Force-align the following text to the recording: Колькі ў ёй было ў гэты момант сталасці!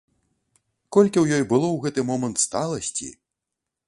Колькі 0.95 1.17
ў 1.21 1.25
ёй 1.37 1.43
было 1.51 1.67
ў 1.71 1.77
гэты 1.83 2.05
момант 2.13 2.37
сталасці! 2.45 3.11